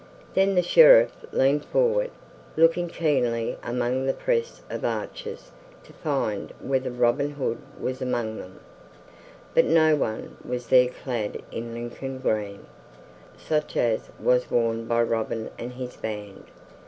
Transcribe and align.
Then 0.33 0.55
the 0.55 0.63
Sheriff 0.63 1.11
leaned 1.31 1.63
forward, 1.65 2.09
looking 2.57 2.87
keenly 2.87 3.55
among 3.61 4.07
the 4.07 4.13
press 4.15 4.63
of 4.67 4.83
archers 4.83 5.51
to 5.83 5.93
find 5.93 6.51
whether 6.59 6.89
Robin 6.89 7.29
Hood 7.29 7.59
was 7.79 8.01
among 8.01 8.37
them; 8.39 8.61
but 9.53 9.65
no 9.65 9.95
one 9.95 10.37
was 10.43 10.69
there 10.69 10.89
clad 10.89 11.43
in 11.51 11.75
Lincoln 11.75 12.17
green, 12.17 12.65
such 13.37 13.77
as 13.77 14.09
was 14.19 14.49
worn 14.49 14.87
by 14.87 15.03
Robin 15.03 15.51
and 15.59 15.73
his 15.73 15.95
band. 15.97 16.45